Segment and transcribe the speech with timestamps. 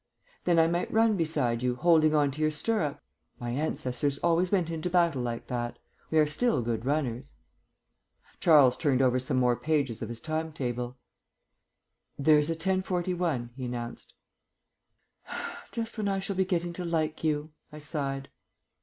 [0.45, 2.99] "Then I might run beside you, holding on to your stirrup.
[3.39, 5.77] My ancestors always went into battle like that.
[6.09, 7.33] We are still good runners."
[8.39, 10.97] Charles turned over some more pages of his timetable.
[12.17, 14.15] "There is a 10.41," he announced.
[15.71, 18.29] "Just when I shall be getting to like you," I sighed.